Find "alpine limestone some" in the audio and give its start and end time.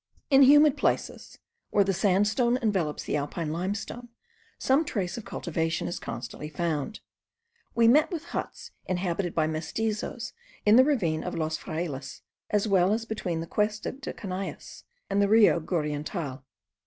3.15-4.83